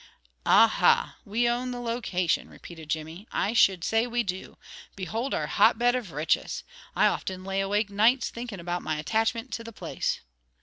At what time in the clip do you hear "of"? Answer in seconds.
5.93-6.11